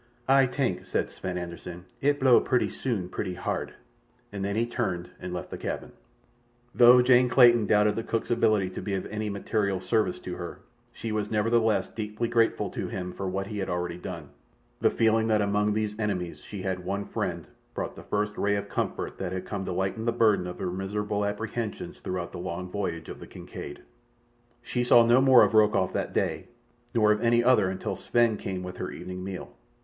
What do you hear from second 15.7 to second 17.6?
these enemies she had one friend